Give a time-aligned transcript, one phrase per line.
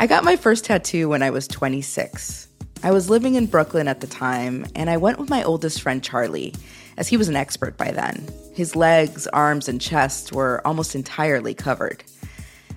[0.00, 2.48] I got my first tattoo when I was 26.
[2.82, 6.02] I was living in Brooklyn at the time, and I went with my oldest friend
[6.02, 6.54] Charlie,
[6.96, 8.26] as he was an expert by then.
[8.54, 12.02] His legs, arms, and chest were almost entirely covered.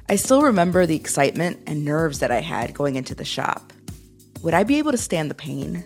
[0.09, 3.71] I still remember the excitement and nerves that I had going into the shop.
[4.41, 5.85] Would I be able to stand the pain?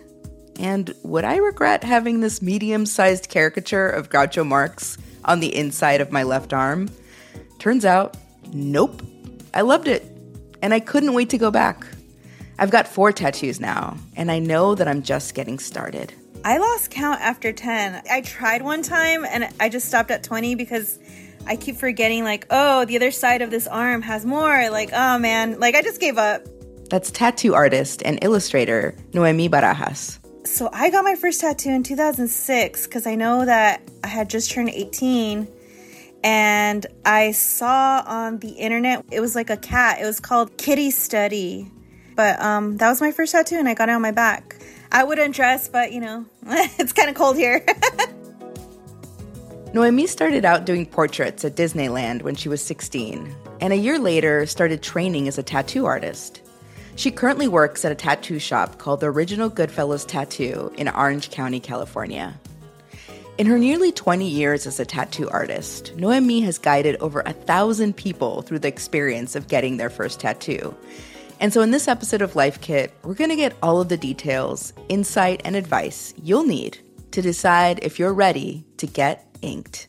[0.58, 6.00] And would I regret having this medium sized caricature of Groucho Marx on the inside
[6.00, 6.88] of my left arm?
[7.60, 8.16] Turns out,
[8.52, 9.02] nope.
[9.54, 10.17] I loved it
[10.62, 11.86] and I couldn't wait to go back.
[12.58, 16.12] I've got four tattoos now, and I know that I'm just getting started.
[16.44, 18.02] I lost count after 10.
[18.10, 20.98] I tried one time and I just stopped at 20 because
[21.46, 24.70] I keep forgetting, like, oh, the other side of this arm has more.
[24.70, 26.46] Like, oh man, like I just gave up.
[26.90, 30.18] That's tattoo artist and illustrator Noemi Barajas.
[30.46, 34.50] So I got my first tattoo in 2006 because I know that I had just
[34.50, 35.46] turned 18
[36.24, 40.00] and I saw on the internet it was like a cat.
[40.00, 41.70] It was called Kitty Study.
[42.16, 44.56] But um, that was my first tattoo, and I got it on my back.
[44.90, 47.64] I wouldn't dress, but you know, it's kind of cold here.
[49.72, 54.46] Noemi started out doing portraits at Disneyland when she was 16, and a year later
[54.46, 56.42] started training as a tattoo artist.
[56.96, 61.60] She currently works at a tattoo shop called the Original Goodfellas Tattoo in Orange County,
[61.60, 62.40] California.
[63.38, 67.96] In her nearly 20 years as a tattoo artist, Noemi has guided over a thousand
[67.96, 70.76] people through the experience of getting their first tattoo.
[71.38, 73.96] And so, in this episode of Life Kit, we're going to get all of the
[73.96, 76.78] details, insight, and advice you'll need
[77.12, 79.87] to decide if you're ready to get inked.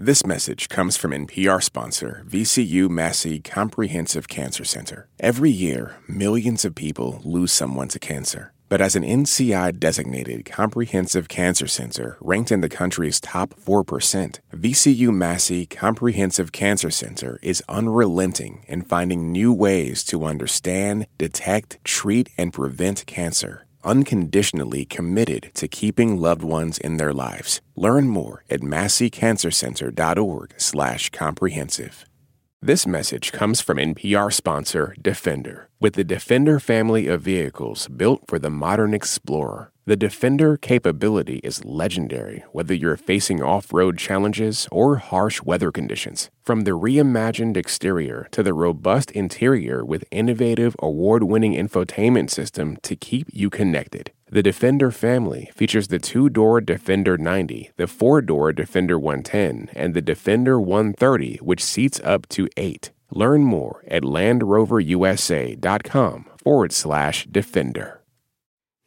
[0.00, 5.08] This message comes from NPR sponsor VCU Massey Comprehensive Cancer Center.
[5.18, 8.52] Every year, millions of people lose someone to cancer.
[8.68, 15.12] But as an NCI designated comprehensive cancer center ranked in the country's top 4%, VCU
[15.12, 22.52] Massey Comprehensive Cancer Center is unrelenting in finding new ways to understand, detect, treat, and
[22.52, 27.60] prevent cancer unconditionally committed to keeping loved ones in their lives.
[27.76, 32.04] Learn more at masseycancercenter.org slash comprehensive.
[32.60, 35.68] This message comes from NPR sponsor Defender.
[35.78, 41.64] With the Defender family of vehicles built for the modern explorer, the Defender capability is
[41.64, 46.28] legendary whether you're facing off road challenges or harsh weather conditions.
[46.42, 52.96] From the reimagined exterior to the robust interior with innovative award winning infotainment system to
[52.96, 54.12] keep you connected.
[54.30, 59.94] The Defender family features the two door Defender 90, the four door Defender 110, and
[59.94, 62.90] the Defender 130, which seats up to eight.
[63.10, 67.97] Learn more at LandRoverUSA.com forward slash Defender.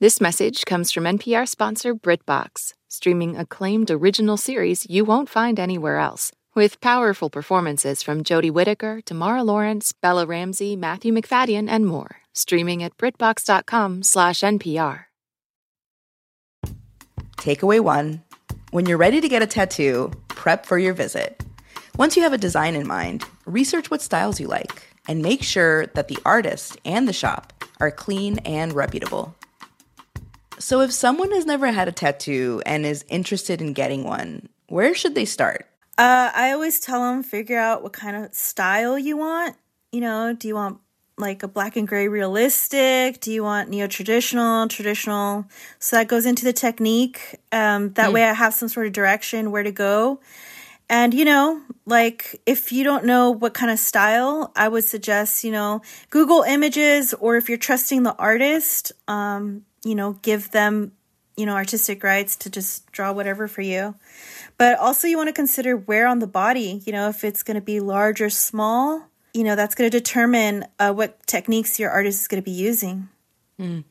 [0.01, 5.99] This message comes from NPR sponsor BritBox, streaming acclaimed original series you won't find anywhere
[5.99, 6.31] else.
[6.55, 12.09] With powerful performances from Jodie Whittaker to Mara Lawrence, Bella Ramsey, Matthew Macfadyen, and more,
[12.33, 15.03] streaming at BritBox.com slash NPR.
[17.37, 18.23] Takeaway one
[18.71, 21.43] When you're ready to get a tattoo, prep for your visit.
[21.95, 25.85] Once you have a design in mind, research what styles you like and make sure
[25.93, 29.35] that the artist and the shop are clean and reputable.
[30.61, 34.93] So, if someone has never had a tattoo and is interested in getting one, where
[34.93, 35.65] should they start?
[35.97, 39.55] Uh, I always tell them figure out what kind of style you want.
[39.91, 40.79] You know, do you want
[41.17, 43.19] like a black and gray realistic?
[43.21, 45.45] Do you want neo traditional, traditional?
[45.79, 47.39] So that goes into the technique.
[47.51, 48.13] Um, that mm.
[48.13, 50.19] way I have some sort of direction where to go.
[50.89, 55.43] And, you know, like if you don't know what kind of style, I would suggest,
[55.43, 55.81] you know,
[56.11, 60.91] Google images or if you're trusting the artist, um, you know, give them,
[61.37, 63.95] you know, artistic rights to just draw whatever for you.
[64.57, 67.55] But also you want to consider where on the body, you know, if it's going
[67.55, 71.89] to be large or small you know that's going to determine uh, what techniques your
[71.89, 73.07] artist is going to be using
[73.59, 73.83] mm.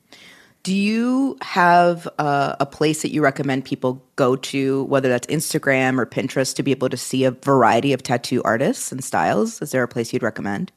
[0.63, 5.99] do you have uh, a place that you recommend people go to whether that's instagram
[5.99, 9.71] or pinterest to be able to see a variety of tattoo artists and styles is
[9.71, 10.73] there a place you'd recommend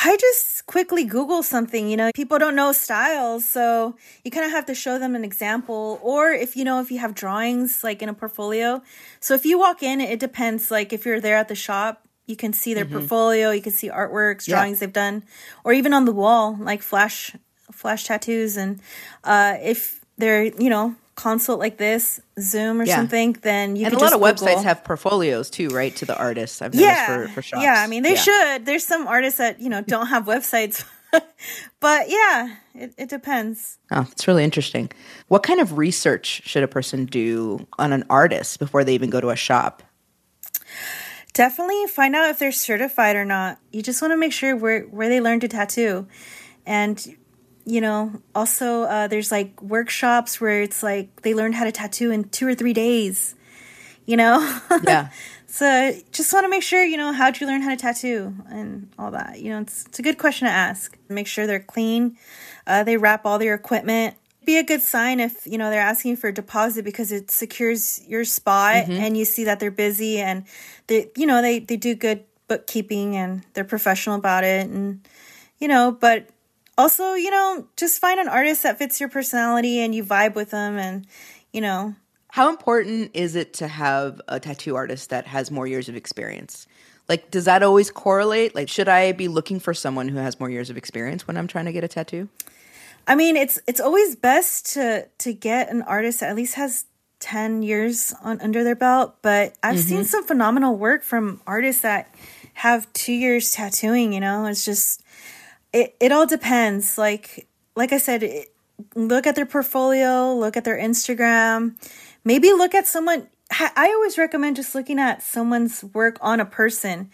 [0.00, 3.48] I just quickly Google something, you know, people don't know styles.
[3.48, 5.98] So you kind of have to show them an example.
[6.02, 8.80] Or if, you know, if you have drawings like in a portfolio.
[9.18, 10.70] So if you walk in, it depends.
[10.70, 13.88] Like if you're there at the shop, You can see their portfolio, you can see
[13.88, 15.24] artworks, drawings they've done,
[15.64, 17.32] or even on the wall, like flash
[17.72, 18.58] flash tattoos.
[18.58, 18.80] And
[19.24, 22.96] uh, if they're, you know, consult like this, Zoom or Yeah.
[22.96, 25.94] something, then you and can a lot of websites Google- have portfolios too, right?
[25.96, 26.62] To the artists.
[26.62, 27.62] I've noticed yeah, for, for shops.
[27.62, 27.82] yeah.
[27.82, 28.20] I mean, they Yeah.
[28.26, 28.66] should.
[28.66, 30.84] There's some artists that you know don't have websites,
[31.80, 33.78] but yeah, it, it depends.
[33.90, 34.90] Oh, it's really interesting.
[35.26, 39.20] What kind of research should a person do on an artist before they even go
[39.20, 39.82] to a shop?
[41.34, 43.58] Definitely find out if they're certified or not.
[43.70, 46.06] You just want to make sure where where they learned to tattoo,
[46.66, 47.04] and
[47.68, 52.10] you know, also uh, there's like workshops where it's like they learned how to tattoo
[52.10, 53.34] in two or three days.
[54.06, 54.40] You know,
[54.86, 55.10] Yeah.
[55.46, 58.88] so just want to make sure you know how'd you learn how to tattoo and
[58.98, 59.40] all that.
[59.40, 60.96] You know, it's it's a good question to ask.
[61.10, 62.16] Make sure they're clean.
[62.66, 64.16] Uh, they wrap all their equipment.
[64.46, 68.00] Be a good sign if you know they're asking for a deposit because it secures
[68.08, 70.44] your spot and you see that they're busy and
[70.86, 75.06] they you know they they do good bookkeeping and they're professional about it and
[75.58, 76.30] you know but
[76.78, 80.50] also you know just find an artist that fits your personality and you vibe with
[80.50, 81.06] them and
[81.52, 81.94] you know
[82.30, 86.66] How important is it to have a tattoo artist that has more years of experience?
[87.08, 88.54] Like, does that always correlate?
[88.54, 91.46] Like, should I be looking for someone who has more years of experience when I'm
[91.46, 92.28] trying to get a tattoo?
[93.06, 96.84] I mean, it's it's always best to to get an artist that at least has
[97.18, 99.16] ten years on under their belt.
[99.22, 100.04] But I've seen mm-hmm.
[100.04, 102.14] some phenomenal work from artists that
[102.52, 104.12] have two years tattooing.
[104.12, 105.02] You know, it's just
[105.72, 106.98] it it all depends.
[106.98, 108.48] Like like I said, it,
[108.94, 111.74] look at their portfolio, look at their Instagram,
[112.24, 113.28] maybe look at someone.
[113.50, 117.10] I I always recommend just looking at someone's work on a person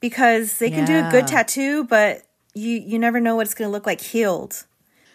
[0.00, 2.22] because they can do a good tattoo, but
[2.54, 4.64] you you never know what it's going to look like healed.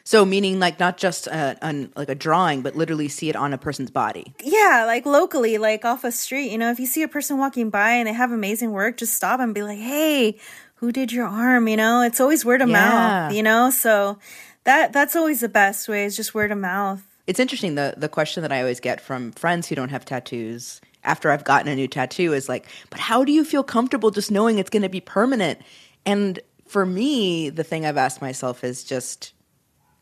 [0.10, 3.54] So, meaning like not just a, an, like a drawing, but literally see it on
[3.54, 4.34] a person's body.
[4.44, 6.52] Yeah, like locally, like off a street.
[6.52, 9.14] You know, if you see a person walking by and they have amazing work, just
[9.14, 10.40] stop and be like, "Hey,
[10.80, 13.28] who did your arm?" You know, it's always word of Yeah.
[13.28, 13.34] mouth.
[13.34, 14.18] You know, so
[14.64, 17.02] that that's always the best way is just word of mouth.
[17.28, 20.82] It's interesting the the question that I always get from friends who don't have tattoos
[21.04, 24.32] after I've gotten a new tattoo is like, "But how do you feel comfortable just
[24.32, 25.60] knowing it's going to be permanent?"
[26.06, 29.34] And for me, the thing I've asked myself is just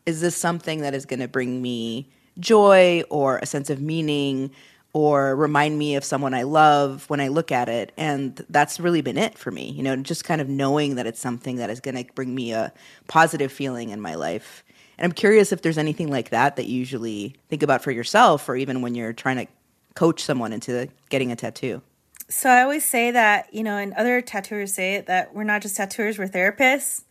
[0.06, 2.08] is this something that is going to bring me
[2.38, 4.50] joy or a sense of meaning
[4.92, 7.92] or remind me of someone I love when I look at it?
[7.96, 11.20] And that's really been it for me, you know, just kind of knowing that it's
[11.20, 12.72] something that is going to bring me a
[13.06, 14.64] positive feeling in my life.
[14.96, 18.48] And I'm curious if there's anything like that that you usually think about for yourself
[18.48, 19.46] or even when you're trying to
[19.94, 21.82] coach someone into getting a tattoo.
[22.28, 25.62] So I always say that, you know, and other tattooers say it that we're not
[25.62, 27.04] just tattooers, we're therapists.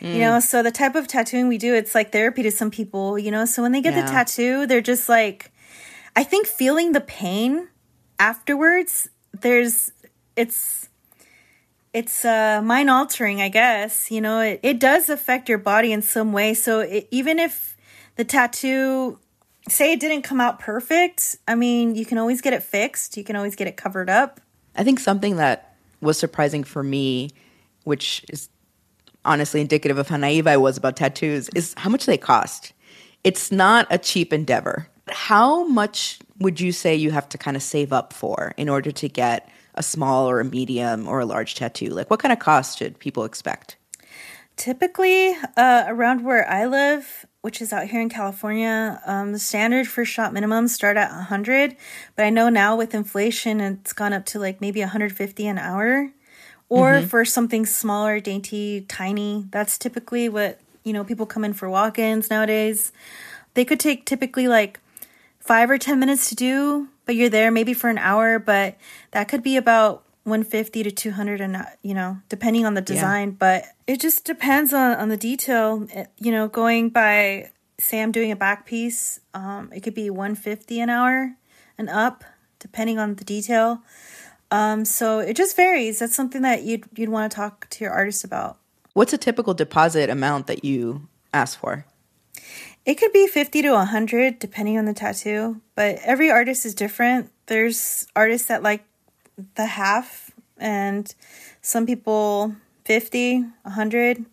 [0.00, 0.42] You know, mm.
[0.42, 3.46] so the type of tattooing we do, it's like therapy to some people, you know.
[3.46, 4.02] So when they get Yeah.
[4.02, 5.50] the tattoo, they're just like
[6.16, 7.68] I think feeling the pain
[8.18, 9.92] afterwards, there's
[10.36, 10.88] it's
[11.92, 14.10] it's uh mind altering, I guess.
[14.10, 16.54] You know, it, it does affect your body in some way.
[16.54, 17.76] So it, even if
[18.16, 19.18] the tattoo
[19.68, 23.16] say it didn't come out perfect, I mean, you can always get it fixed.
[23.16, 24.40] You can always get it covered up.
[24.76, 27.30] I think something that was surprising for me,
[27.84, 28.48] which is
[29.24, 32.72] honestly indicative of how naive I was about tattoos, is how much they cost.
[33.22, 34.88] It's not a cheap endeavor.
[35.08, 38.90] How much would you say you have to kind of save up for in order
[38.90, 41.90] to get a small or a medium or a large tattoo?
[41.90, 43.76] Like, what kind of cost should people expect?
[44.56, 49.88] Typically, uh, around where I live, which is out here in California, um, the standard
[49.88, 51.76] for shop minimums start at 100.
[52.14, 56.10] But I know now with inflation, it's gone up to like maybe 150 an hour.
[56.70, 61.70] Or for something smaller, dainty, tiny, that's typically what, you know, people come in for
[61.70, 62.90] walk ins nowadays.
[63.54, 64.80] They could take typically like
[65.44, 68.38] five or 10 minutes to do, but you're there maybe for an hour.
[68.38, 68.76] But
[69.12, 73.62] that could be about 150 to 200 and you know depending on the design but
[73.86, 78.32] it just depends on on the detail It- you know going by say i'm doing
[78.32, 81.34] a back piece um it could be 150 an hour
[81.76, 82.24] and up
[82.58, 83.82] depending on the detail
[84.50, 87.92] um so it just varies that's something that you'd you'd want to talk to your
[87.92, 88.56] artist about
[88.94, 91.84] What's a typical deposit amount that you ask for?
[92.86, 97.30] It could be 50 to 100 depending on the tattoo, but every artist is different.
[97.46, 98.84] There's artists that like
[99.54, 101.12] the half and
[101.62, 104.24] some people 50, 100.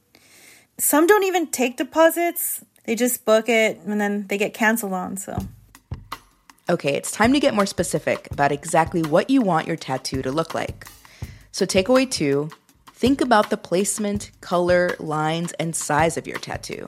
[0.78, 2.64] Some don't even take deposits.
[2.86, 5.38] They just book it and then they get canceled on, so
[6.72, 10.32] Okay, it's time to get more specific about exactly what you want your tattoo to
[10.32, 10.88] look like.
[11.52, 12.50] So, takeaway two
[12.94, 16.88] think about the placement, color, lines, and size of your tattoo.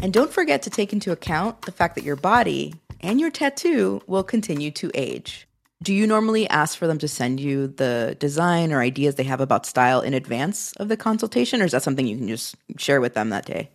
[0.00, 4.00] And don't forget to take into account the fact that your body and your tattoo
[4.06, 5.48] will continue to age.
[5.82, 9.40] Do you normally ask for them to send you the design or ideas they have
[9.40, 13.00] about style in advance of the consultation, or is that something you can just share
[13.00, 13.70] with them that day?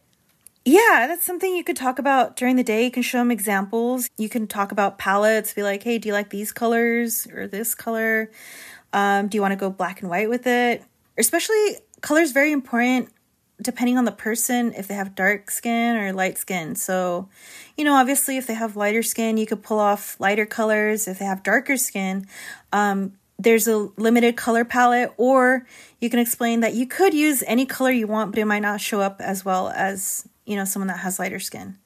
[0.65, 2.85] Yeah, that's something you could talk about during the day.
[2.85, 4.09] You can show them examples.
[4.17, 7.75] You can talk about palettes, be like, hey, do you like these colors or this
[7.75, 8.31] color?
[8.93, 10.83] Um, do you want to go black and white with it?
[11.17, 13.09] Especially, color is very important
[13.61, 16.75] depending on the person if they have dark skin or light skin.
[16.75, 17.29] So,
[17.77, 21.07] you know, obviously, if they have lighter skin, you could pull off lighter colors.
[21.07, 22.27] If they have darker skin,
[22.71, 25.65] um, there's a limited color palette, or
[25.99, 28.81] you can explain that you could use any color you want, but it might not
[28.81, 31.77] show up as well as you know, someone that has lighter skin.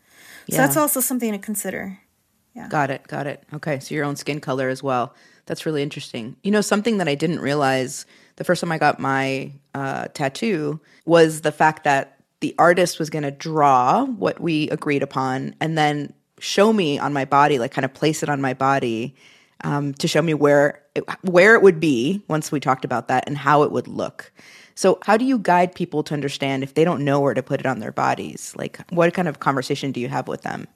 [0.49, 0.65] So yeah.
[0.65, 1.99] that's also something to consider.
[2.55, 2.67] Yeah.
[2.69, 3.07] Got it.
[3.07, 3.43] Got it.
[3.53, 3.79] Okay.
[3.79, 5.13] So your own skin color as well.
[5.45, 6.35] That's really interesting.
[6.43, 8.05] You know, something that I didn't realize
[8.37, 13.09] the first time I got my uh, tattoo was the fact that the artist was
[13.09, 17.71] going to draw what we agreed upon and then show me on my body, like
[17.71, 19.15] kind of place it on my body
[19.63, 23.23] um, to show me where it, where it would be once we talked about that
[23.27, 24.31] and how it would look.
[24.75, 27.59] So, how do you guide people to understand if they don't know where to put
[27.59, 28.53] it on their bodies?
[28.55, 30.67] Like, what kind of conversation do you have with them?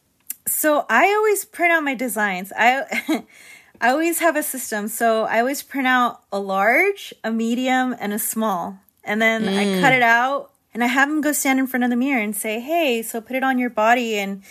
[0.48, 2.52] So, I always print out my designs.
[2.58, 3.24] I
[3.82, 4.88] I always have a system.
[4.88, 8.78] So, I always print out a large, a medium, and a small.
[9.04, 9.78] And then mm.
[9.78, 12.22] I cut it out and I have them go stand in front of the mirror
[12.22, 14.44] and say, "Hey, so put it on your body and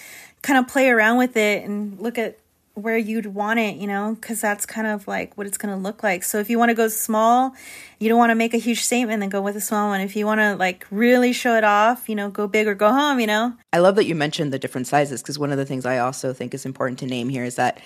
[0.43, 2.39] kind of play around with it and look at
[2.75, 5.81] where you'd want it, you know, because that's kind of like what it's going to
[5.81, 6.23] look like.
[6.23, 7.53] So if you want to go small,
[7.99, 10.01] you don't want to make a huge statement, then go with a small one.
[10.01, 12.93] If you want to like really show it off, you know, go big or go
[12.93, 13.55] home, you know.
[13.73, 16.33] I love that you mentioned the different sizes because one of the things I also
[16.33, 17.81] think is important to name here is that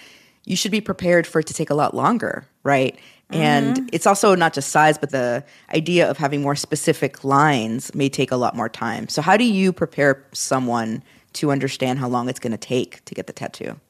[0.45, 2.97] you should be prepared for it to take a lot longer, right?
[3.31, 3.43] Mm-hmm.
[3.43, 8.09] And it's also not just size, but the idea of having more specific lines may
[8.09, 9.09] take a lot more time.
[9.09, 11.03] So, how do you prepare someone
[11.35, 13.81] to understand how long it's going to take to get the tattoo?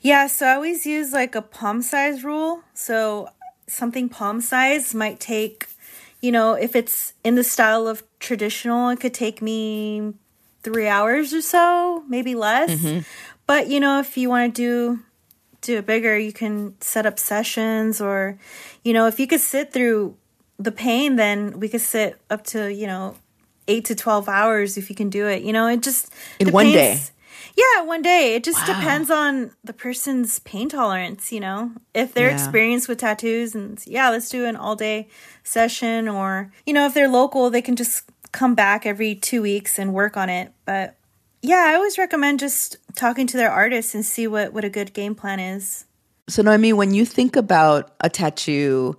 [0.00, 2.62] Yeah, so I always use like a palm size rule.
[2.74, 3.28] So
[3.66, 5.66] something palm size might take,
[6.20, 10.14] you know, if it's in the style of traditional, it could take me
[10.62, 12.70] three hours or so, maybe less.
[12.70, 13.00] Mm-hmm.
[13.46, 15.00] But you know, if you want to do
[15.68, 18.38] do it bigger, you can set up sessions, or
[18.82, 20.16] you know, if you could sit through
[20.58, 23.14] the pain, then we could sit up to you know
[23.68, 25.42] eight to twelve hours if you can do it.
[25.42, 27.00] You know, it just in one day.
[27.54, 28.34] Yeah, one day.
[28.34, 28.78] It just wow.
[28.78, 31.72] depends on the person's pain tolerance, you know.
[31.92, 32.34] If they're yeah.
[32.34, 35.08] experienced with tattoos and yeah, let's do an all day
[35.42, 39.78] session or you know, if they're local, they can just come back every 2 weeks
[39.78, 40.52] and work on it.
[40.64, 40.97] But
[41.42, 44.92] yeah, I always recommend just talking to their artists and see what what a good
[44.92, 45.84] game plan is.
[46.28, 48.96] So Noemi, when you think about a tattoo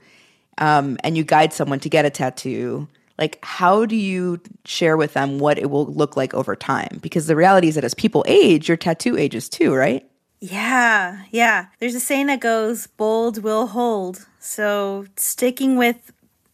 [0.57, 5.13] um, and you guide someone to get a tattoo, like how do you share with
[5.13, 6.99] them what it will look like over time?
[7.01, 10.09] Because the reality is that as people age your tattoo ages too right?
[10.39, 11.67] Yeah yeah.
[11.79, 14.25] There's a saying that goes bold will hold.
[14.39, 16.13] So sticking with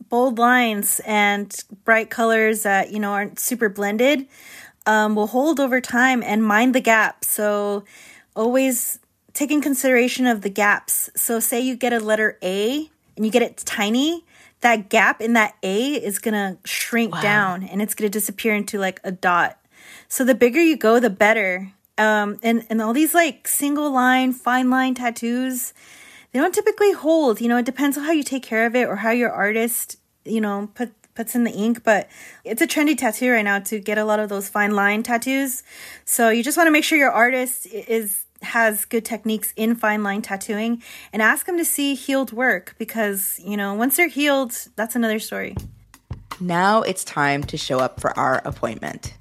[0.10, 4.28] bold lines and bright colors that you know aren't super blended
[4.86, 7.84] um, will hold over time and mind the gaps so
[8.36, 9.00] always
[9.34, 13.42] taking consideration of the gaps so say you get a letter a and you get
[13.42, 14.24] it tiny
[14.66, 17.22] that gap in that A is going to shrink wow.
[17.22, 19.60] down and it's going to disappear into like a dot.
[20.08, 21.72] So the bigger you go, the better.
[22.00, 25.74] Um, and, and all these like single line, fine line tattoos,
[26.32, 27.42] they don't typically hold.
[27.42, 29.98] You know, it depends on how you take care of it or how your artist,
[30.26, 32.10] you know, put puts in the ink, but
[32.44, 35.64] it's a trendy tattoo right now to get a lot of those fine line tattoos.
[36.04, 40.04] So you just want to make sure your artist is has good techniques in fine
[40.04, 44.54] line tattooing and ask them to see healed work because, you know, once they're healed,
[44.76, 45.56] that's another story.
[46.40, 49.16] Now it's time to show up for our appointment.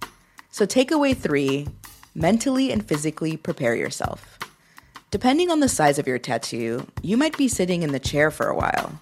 [0.50, 1.68] So, takeaway three
[2.14, 4.38] mentally and physically prepare yourself.
[5.10, 8.48] Depending on the size of your tattoo, you might be sitting in the chair for
[8.48, 9.00] a while.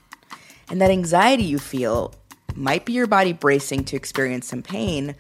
[0.68, 2.14] And that anxiety you feel
[2.56, 5.14] might be your body bracing to experience some pain,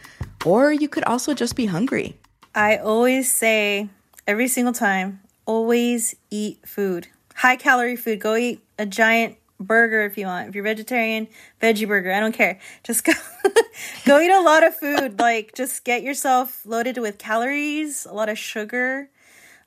[0.44, 2.16] or you could also just be hungry.
[2.54, 3.88] I always say
[4.26, 5.20] every single time.
[5.44, 7.08] Always eat food.
[7.34, 8.20] High calorie food.
[8.20, 10.48] Go eat a giant burger if you want.
[10.48, 11.28] If you're vegetarian,
[11.60, 12.12] veggie burger.
[12.12, 12.60] I don't care.
[12.84, 13.12] Just go
[14.06, 15.18] go eat a lot of food.
[15.18, 19.08] Like just get yourself loaded with calories, a lot of sugar.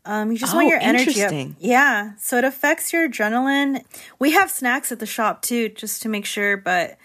[0.05, 1.55] Um, you just oh, want your energy up.
[1.59, 2.11] Yeah.
[2.17, 3.83] So it affects your adrenaline.
[4.19, 6.57] We have snacks at the shop too, just to make sure.
[6.57, 6.97] But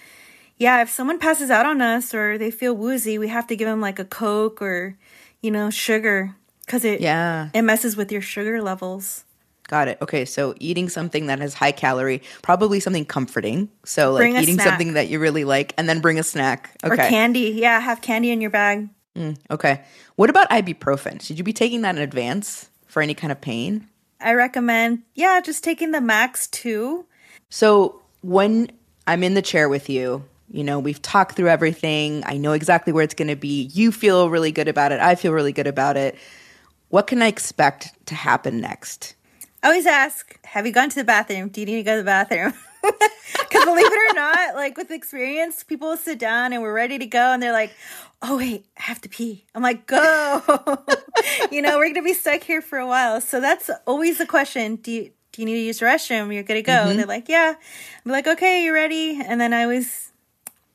[0.60, 3.66] yeah, if someone passes out on us or they feel woozy, we have to give
[3.66, 4.94] them like a Coke or,
[5.40, 6.36] you know, sugar
[6.66, 9.24] because it yeah it messes with your sugar levels.
[9.68, 9.98] Got it.
[10.02, 13.70] Okay, so eating something that has high calorie, probably something comforting.
[13.84, 14.66] So like eating snack.
[14.66, 16.76] something that you really like, and then bring a snack.
[16.84, 16.92] Okay.
[16.92, 17.52] Or candy.
[17.56, 18.90] Yeah, have candy in your bag.
[19.16, 19.82] Mm, okay.
[20.16, 21.22] What about ibuprofen?
[21.22, 23.88] Should you be taking that in advance for any kind of pain?
[24.20, 27.06] I recommend, yeah, just taking the max two.
[27.48, 28.70] So when
[29.06, 32.22] I'm in the chair with you, you know, we've talked through everything.
[32.26, 33.70] I know exactly where it's going to be.
[33.72, 35.00] You feel really good about it.
[35.00, 36.16] I feel really good about it.
[36.88, 39.14] What can I expect to happen next?
[39.62, 41.48] I always ask, have you gone to the bathroom?
[41.48, 42.54] Do you need to go to the bathroom?
[43.38, 47.06] Because believe it or not, like with experience, people sit down and we're ready to
[47.06, 47.74] go, and they're like,
[48.22, 50.42] "Oh wait, I have to pee." I'm like, "Go!"
[51.50, 53.20] you know, we're gonna be stuck here for a while.
[53.20, 56.32] So that's always the question: Do you do you need to use the restroom?
[56.32, 56.72] You're good to go.
[56.72, 56.90] Mm-hmm.
[56.90, 57.54] And they're like, "Yeah."
[58.04, 60.09] I'm like, "Okay, you ready?" And then I always,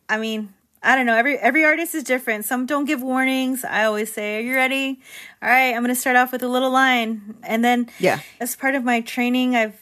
[0.10, 1.16] I mean, I don't know.
[1.16, 2.46] Every every artist is different.
[2.46, 3.66] Some don't give warnings.
[3.66, 5.00] I always say, "Are you ready?"
[5.42, 8.56] All right, I'm going to start off with a little line, and then yeah, as
[8.56, 9.82] part of my training, I've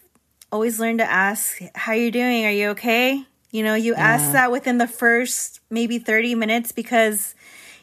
[0.51, 2.45] always learned to ask, "How you doing?
[2.45, 3.99] Are you okay?" You know, you yeah.
[3.99, 7.35] ask that within the first maybe 30 minutes because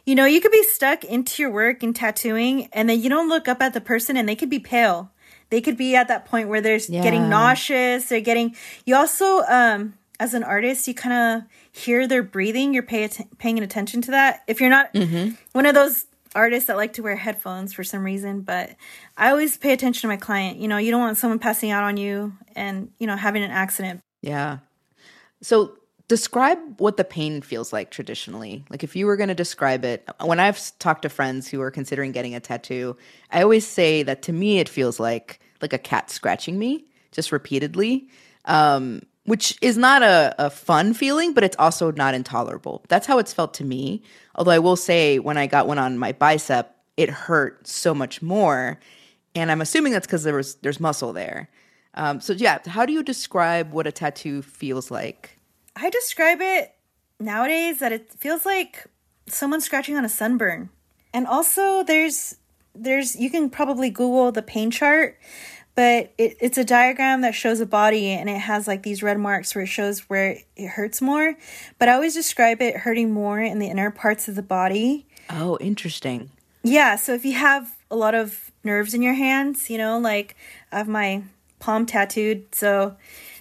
[0.05, 3.29] you know, you could be stuck into your work and tattooing and then you don't
[3.29, 5.13] look up at the person and they could be pale.
[5.51, 7.03] They could be at that point where they're yeah.
[7.03, 12.23] getting nauseous, they're getting you also um as an artist, you kind of hear their
[12.23, 12.75] breathing.
[12.75, 14.43] You're pay att- paying attention to that.
[14.47, 15.31] If you're not mm-hmm.
[15.53, 18.77] one of those artists that like to wear headphones for some reason, but
[19.17, 20.59] I always pay attention to my client.
[20.59, 23.51] You know, you don't want someone passing out on you and, you know, having an
[23.51, 24.03] accident.
[24.21, 24.59] Yeah.
[25.43, 25.73] So
[26.07, 28.65] describe what the pain feels like traditionally.
[28.69, 31.71] Like if you were going to describe it, when I've talked to friends who are
[31.71, 32.97] considering getting a tattoo,
[33.33, 37.33] I always say that to me it feels like like a cat scratching me just
[37.33, 38.09] repeatedly.
[38.45, 42.85] Um, which is not a, a fun feeling, but it's also not intolerable.
[42.89, 44.03] That's how it's felt to me.
[44.35, 48.23] Although I will say, when I got one on my bicep, it hurt so much
[48.23, 48.79] more,
[49.35, 51.49] and I'm assuming that's because there there's muscle there.
[51.95, 55.39] Um, so yeah, how do you describe what a tattoo feels like?
[55.77, 56.75] I describe it
[57.19, 58.87] nowadays that it feels like
[59.27, 60.71] someone scratching on a sunburn,
[61.15, 62.37] and also there's
[62.75, 65.19] there's you can probably Google the pain chart
[65.75, 69.19] but it, it's a diagram that shows a body and it has like these red
[69.19, 71.37] marks where it shows where it hurts more.
[71.79, 75.07] But i always describe it hurting more in the inner parts of the body.
[75.29, 76.31] Oh interesting.
[76.63, 80.37] Yeah so if you have a lot of nerves in your hands you know like
[80.71, 81.23] i have my
[81.61, 82.95] palm tattooed so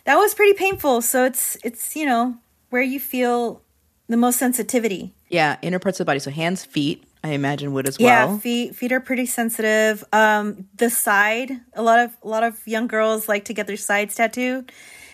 [0.10, 1.02] that was pretty painful.
[1.02, 2.38] So it's it's you know
[2.72, 3.62] where you feel
[4.08, 5.14] the most sensitivity.
[5.30, 6.20] Yeah inner parts of the body.
[6.20, 8.08] So hands feet I imagine would as well.
[8.08, 10.04] Yeah, feet feet are pretty sensitive.
[10.14, 13.78] Um, the side, a lot of a lot of young girls like to get their
[13.78, 14.72] sides tattooed,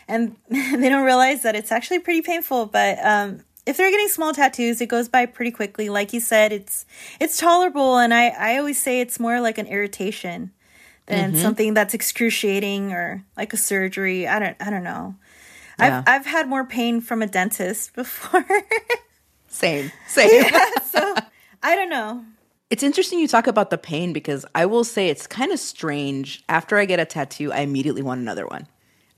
[0.08, 2.68] and they don't realize that it's actually pretty painful.
[2.68, 5.89] But um, if they're getting small tattoos, it goes by pretty quickly.
[5.89, 6.86] Like you said, it's
[7.20, 10.52] it's tolerable, and I I always say it's more like an irritation
[11.08, 11.41] than mm-hmm.
[11.41, 14.28] something that's excruciating or like a surgery.
[14.28, 15.15] I don't I don't know.
[15.80, 16.04] Yeah.
[16.06, 18.46] I've I've had more pain from a dentist before.
[19.48, 20.44] same, same.
[20.44, 21.15] Yeah, so
[21.65, 22.23] I don't know.
[22.69, 26.43] It's interesting you talk about the pain because I will say it's kind of strange.
[26.47, 28.67] After I get a tattoo, I immediately want another one.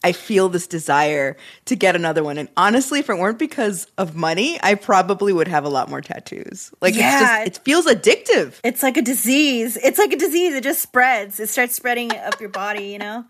[0.01, 2.37] I feel this desire to get another one.
[2.37, 5.99] And honestly, if it weren't because of money, I probably would have a lot more
[5.99, 6.71] tattoos.
[6.79, 8.61] Like yeah, just, it feels addictive.
[8.63, 9.75] It's like a disease.
[9.75, 10.53] It's like a disease.
[10.53, 11.41] It just spreads.
[11.41, 13.25] It starts spreading up your body, you know?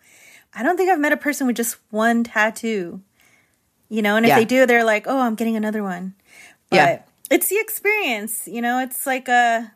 [0.53, 3.01] I don't think I've met a person with just one tattoo.
[3.89, 4.36] You know, and if yeah.
[4.36, 6.13] they do, they're like, "Oh, I'm getting another one."
[6.69, 9.72] But yeah it's the experience, you know, it's like a,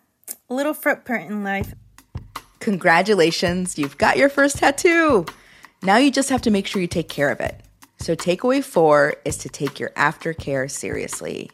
[0.49, 1.73] a little footprint in life.
[2.59, 5.25] Congratulations, you've got your first tattoo.
[5.83, 7.61] Now you just have to make sure you take care of it.
[7.99, 11.51] So, takeaway four is to take your aftercare seriously.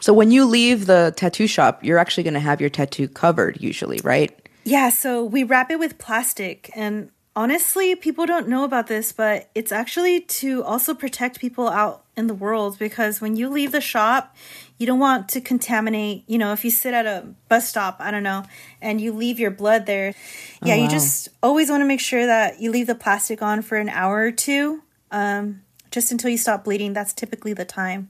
[0.00, 3.60] So, when you leave the tattoo shop, you're actually going to have your tattoo covered,
[3.60, 4.36] usually, right?
[4.64, 6.70] Yeah, so we wrap it with plastic.
[6.76, 12.04] And honestly, people don't know about this, but it's actually to also protect people out
[12.16, 14.36] in the world because when you leave the shop,
[14.80, 18.10] you don't want to contaminate, you know, if you sit at a bus stop, I
[18.10, 18.44] don't know,
[18.80, 20.14] and you leave your blood there.
[20.16, 20.82] Oh, yeah, wow.
[20.82, 23.90] you just always want to make sure that you leave the plastic on for an
[23.90, 26.94] hour or two, um, just until you stop bleeding.
[26.94, 28.08] That's typically the time.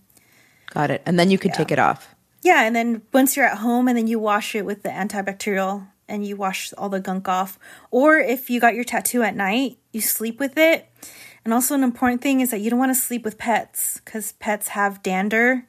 [0.67, 1.03] Got it.
[1.05, 1.57] And then you can yeah.
[1.57, 2.15] take it off.
[2.43, 5.89] Yeah, and then once you're at home and then you wash it with the antibacterial
[6.09, 7.59] and you wash all the gunk off.
[7.91, 10.89] Or if you got your tattoo at night, you sleep with it.
[11.45, 14.33] And also, an important thing is that you don't want to sleep with pets because
[14.33, 15.67] pets have dander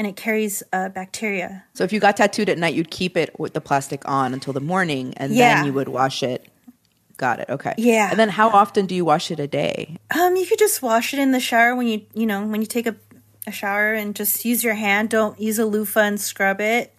[0.00, 1.62] and it carries uh, bacteria.
[1.74, 4.54] So if you got tattooed at night, you'd keep it with the plastic on until
[4.54, 5.56] the morning, and yeah.
[5.56, 6.48] then you would wash it.
[7.18, 7.50] Got it.
[7.50, 7.74] Okay.
[7.76, 8.08] Yeah.
[8.08, 9.98] And then how often do you wash it a day?
[10.18, 12.66] Um, you could just wash it in the shower when you you know when you
[12.66, 12.96] take a,
[13.46, 15.10] a shower and just use your hand.
[15.10, 16.94] Don't use a loofah and scrub it.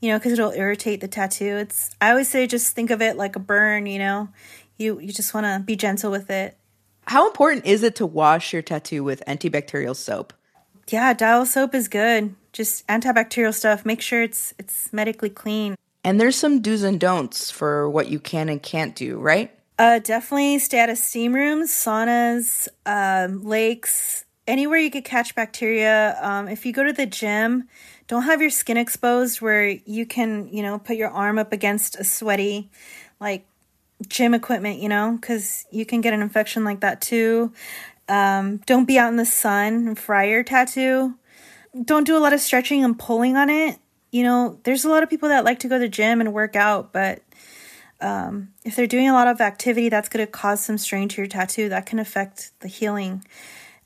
[0.00, 1.56] You know, because it'll irritate the tattoo.
[1.56, 3.86] It's I always say just think of it like a burn.
[3.86, 4.28] You know,
[4.78, 6.56] you you just want to be gentle with it.
[7.08, 10.32] How important is it to wash your tattoo with antibacterial soap?
[10.90, 12.34] Yeah, dial soap is good.
[12.52, 13.84] Just antibacterial stuff.
[13.84, 15.74] Make sure it's it's medically clean.
[16.04, 19.50] And there's some do's and don'ts for what you can and can't do, right?
[19.78, 26.16] Uh, definitely stay out of steam rooms, saunas, um, lakes, anywhere you could catch bacteria.
[26.22, 27.68] Um, if you go to the gym,
[28.06, 31.96] don't have your skin exposed where you can, you know, put your arm up against
[31.96, 32.70] a sweaty,
[33.20, 33.44] like
[34.08, 37.52] gym equipment, you know, because you can get an infection like that too.
[38.08, 41.14] Um, don't be out in the sun and fry your tattoo.
[41.84, 43.78] Don't do a lot of stretching and pulling on it.
[44.10, 46.32] You know, there's a lot of people that like to go to the gym and
[46.32, 47.22] work out, but
[48.00, 51.20] um, if they're doing a lot of activity, that's going to cause some strain to
[51.20, 51.68] your tattoo.
[51.68, 53.24] That can affect the healing.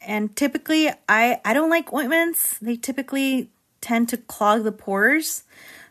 [0.00, 2.59] And typically, I I don't like ointments.
[2.59, 5.44] They typically tend to clog the pores.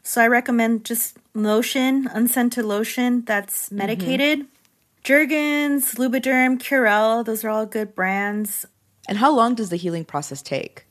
[0.03, 3.77] So I recommend just lotion, unscented lotion that's mm-hmm.
[3.77, 4.39] medicated.
[4.39, 4.58] Mm-hmm.
[5.03, 8.65] Jergens, Lubriderm, Curel, those are all good brands.
[9.07, 10.85] And how long does the healing process take?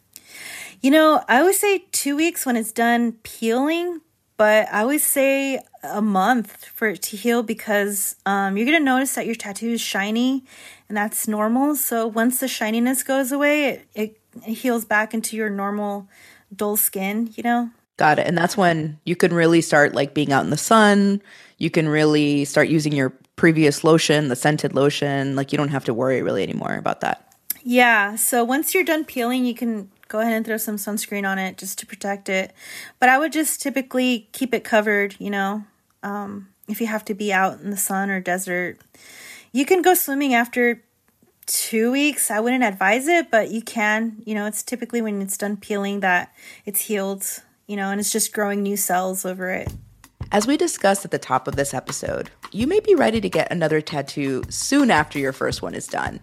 [0.81, 4.01] You know, I always say two weeks when it's done peeling,
[4.37, 8.85] but I always say a month for it to heal because um, you're going to
[8.85, 10.45] notice that your tattoo is shiny
[10.89, 11.75] and that's normal.
[11.75, 16.09] So once the shininess goes away, it, it, it heals back into your normal
[16.55, 17.71] dull skin, you know?
[17.97, 18.27] Got it.
[18.29, 21.21] And that's when you can really start like being out in the sun.
[21.59, 25.35] You can really start using your previous lotion, the scented lotion.
[25.35, 27.33] Like you don't have to worry really anymore about that.
[27.63, 28.17] Yeah.
[28.17, 31.57] So once you're done peeling, you can go ahead and throw some sunscreen on it
[31.57, 32.53] just to protect it.
[32.99, 35.65] But I would just typically keep it covered, you know,
[36.03, 38.79] um, if you have to be out in the sun or desert.
[39.53, 40.83] You can go swimming after
[41.47, 42.31] two weeks.
[42.31, 44.23] I wouldn't advise it, but you can.
[44.25, 46.35] You know, it's typically when it's done peeling that
[46.67, 47.25] it's healed,
[47.67, 49.73] you know, and it's just growing new cells over it.
[50.31, 53.51] As we discussed at the top of this episode, you may be ready to get
[53.51, 56.21] another tattoo soon after your first one is done.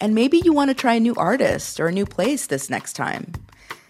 [0.00, 2.92] And maybe you want to try a new artist or a new place this next
[2.92, 3.32] time.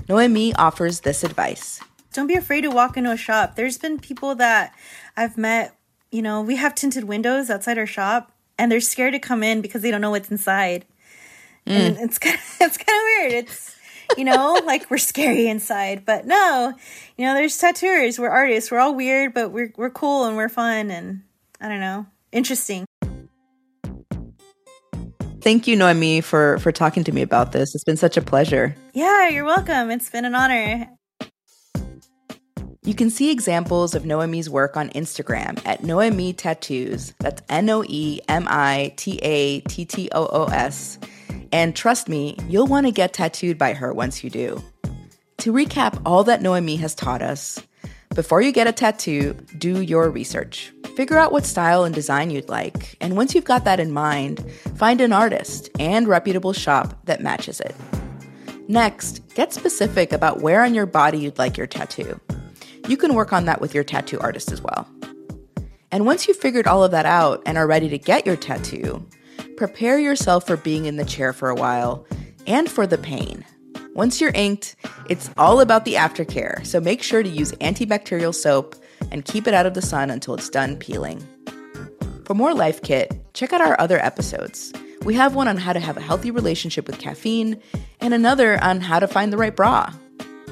[0.08, 1.80] Noemi offers this advice.
[2.14, 3.54] Don't be afraid to walk into a shop.
[3.54, 4.74] There's been people that
[5.14, 5.76] I've met,
[6.10, 9.60] you know, we have tinted windows outside our shop and they're scared to come in
[9.60, 10.86] because they don't know what's inside.
[11.66, 11.72] Mm.
[11.72, 13.44] And it's kind of, it's kind of weird.
[13.44, 13.73] It's
[14.16, 16.72] you know, like we're scary inside, but no,
[17.16, 20.48] you know, there's tattooers, we're artists, we're all weird, but we're we're cool and we're
[20.48, 21.22] fun and
[21.60, 22.84] I don't know, interesting.
[25.40, 27.74] Thank you, Noemi, for for talking to me about this.
[27.74, 28.74] It's been such a pleasure.
[28.94, 29.90] Yeah, you're welcome.
[29.90, 30.88] It's been an honor.
[32.82, 37.14] You can see examples of Noemi's work on Instagram at Noemi Tattoos.
[37.18, 40.98] That's N O E M I T A T T O O S.
[41.52, 44.62] And trust me, you'll want to get tattooed by her once you do.
[45.38, 47.62] To recap all that Noemi has taught us,
[48.14, 50.72] before you get a tattoo, do your research.
[50.96, 54.48] Figure out what style and design you'd like, and once you've got that in mind,
[54.76, 57.74] find an artist and reputable shop that matches it.
[58.68, 62.20] Next, get specific about where on your body you'd like your tattoo
[62.88, 64.86] you can work on that with your tattoo artist as well.
[65.90, 69.06] And once you've figured all of that out and are ready to get your tattoo,
[69.56, 72.06] prepare yourself for being in the chair for a while
[72.46, 73.44] and for the pain.
[73.94, 74.74] Once you're inked,
[75.08, 78.74] it's all about the aftercare, so make sure to use antibacterial soap
[79.12, 81.24] and keep it out of the sun until it's done peeling.
[82.24, 84.72] For more Life Kit, check out our other episodes.
[85.04, 87.60] We have one on how to have a healthy relationship with caffeine
[88.00, 89.92] and another on how to find the right bra.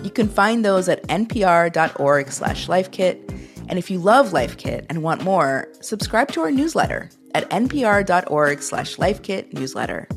[0.03, 3.29] You can find those at npr.org slash lifekit.
[3.69, 8.63] And if you love Life Kit and want more, subscribe to our newsletter at npr.org
[8.63, 10.09] slash lifekit newsletter.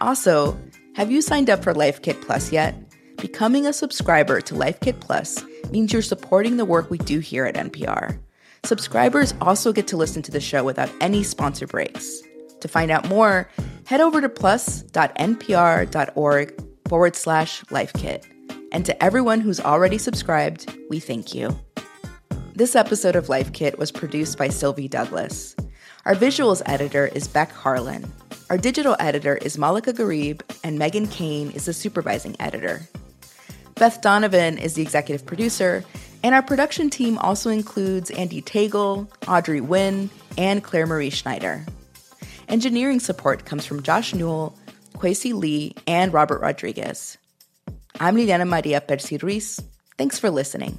[0.00, 0.58] Also,
[0.94, 2.74] have you signed up for LifeKit Plus yet?
[3.18, 7.56] Becoming a subscriber to LifeKit Plus means you're supporting the work we do here at
[7.56, 8.18] NPR.
[8.64, 12.22] Subscribers also get to listen to the show without any sponsor breaks.
[12.60, 13.48] To find out more,
[13.86, 15.04] head over to plus.npr.org
[16.88, 18.24] forward slash lifekit.
[18.72, 21.58] And to everyone who's already subscribed, we thank you.
[22.54, 25.54] This episode of Life Kit was produced by Sylvie Douglas.
[26.08, 28.10] Our visuals editor is Beck Harlan.
[28.48, 32.88] Our digital editor is Malaka Gharib, and Meghan Keane is the supervising editor.
[33.74, 35.84] Beth Donovan is the executive producer,
[36.22, 41.66] and our production team also includes Andee Tagle, Audrey Nguyen, and Claire Marie Schneider.
[42.48, 44.56] Engineering support comes from Josh Newell,
[44.94, 47.18] Kwesi Lee, and Robert Rodriguez.
[48.00, 49.60] I'm Liliana Maria Percy Ruiz.
[49.98, 50.78] Thanks for listening.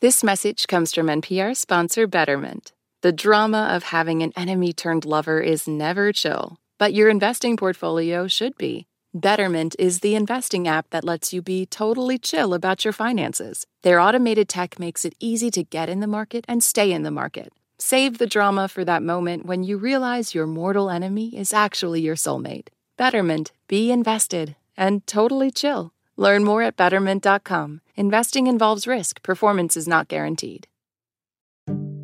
[0.00, 2.70] This message comes from NPR sponsor Betterment.
[3.02, 8.28] The drama of having an enemy turned lover is never chill, but your investing portfolio
[8.28, 8.86] should be.
[9.12, 13.66] Betterment is the investing app that lets you be totally chill about your finances.
[13.82, 17.10] Their automated tech makes it easy to get in the market and stay in the
[17.10, 17.52] market.
[17.80, 22.14] Save the drama for that moment when you realize your mortal enemy is actually your
[22.14, 22.68] soulmate.
[22.96, 25.92] Betterment, be invested and totally chill.
[26.18, 27.80] Learn more at betterment.com.
[27.96, 30.66] Investing involves risk, performance is not guaranteed.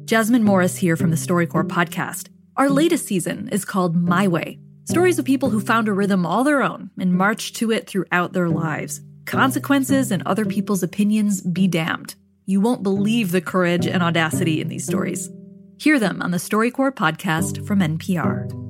[0.07, 2.29] Jasmine Morris here from the StoryCorps podcast.
[2.57, 6.44] Our latest season is called My Way Stories of people who found a rhythm all
[6.44, 9.00] their own and marched to it throughout their lives.
[9.24, 12.14] Consequences and other people's opinions be damned.
[12.44, 15.31] You won't believe the courage and audacity in these stories.
[15.79, 18.63] Hear them on the StoryCorps podcast from NPR.